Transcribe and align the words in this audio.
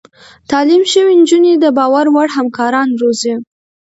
تعليم 0.51 0.83
شوې 0.91 1.13
نجونې 1.21 1.53
د 1.57 1.65
باور 1.77 2.05
وړ 2.15 2.27
همکاران 2.37 2.89
روزي. 3.01 3.33